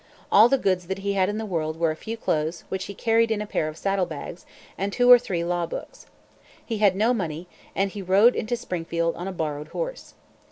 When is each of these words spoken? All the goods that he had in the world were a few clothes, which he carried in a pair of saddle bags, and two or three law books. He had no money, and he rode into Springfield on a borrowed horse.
All 0.31 0.49
the 0.49 0.57
goods 0.57 0.87
that 0.87 0.97
he 1.05 1.13
had 1.13 1.29
in 1.29 1.37
the 1.37 1.45
world 1.45 1.79
were 1.79 1.91
a 1.91 1.95
few 1.95 2.17
clothes, 2.17 2.63
which 2.69 2.85
he 2.85 2.95
carried 2.95 3.29
in 3.29 3.39
a 3.39 3.45
pair 3.45 3.67
of 3.67 3.77
saddle 3.77 4.07
bags, 4.07 4.47
and 4.75 4.91
two 4.91 5.11
or 5.11 5.19
three 5.19 5.43
law 5.43 5.67
books. 5.67 6.07
He 6.65 6.79
had 6.79 6.95
no 6.95 7.13
money, 7.13 7.47
and 7.75 7.91
he 7.91 8.01
rode 8.01 8.35
into 8.35 8.57
Springfield 8.57 9.15
on 9.15 9.27
a 9.27 9.31
borrowed 9.31 9.67
horse. 9.67 10.15